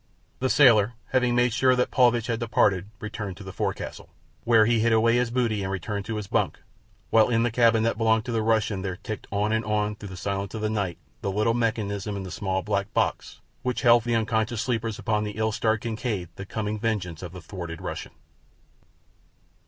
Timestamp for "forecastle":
3.53-4.09